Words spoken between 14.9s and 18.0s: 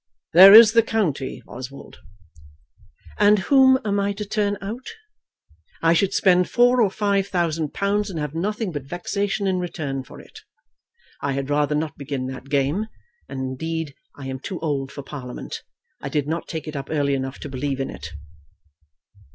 for Parliament. I did not take it up early enough to believe in